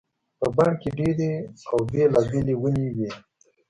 په 0.39 0.47
بڼ 0.55 0.69
کې 0.81 0.89
ډېرې 0.99 1.31
او 1.69 1.77
بېلابېلې 1.91 2.55
ونې 2.61 2.89
وي. 2.95 3.09